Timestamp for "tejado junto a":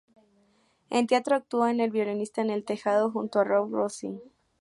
2.65-3.43